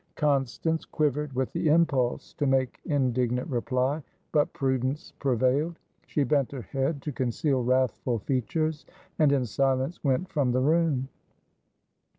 [0.15, 5.77] Constance quivered with the impulse to make indignant reply, but prudence prevailed.
[6.07, 8.87] She bent her head to conceal wrathful features,
[9.19, 11.07] and in silence went from the room.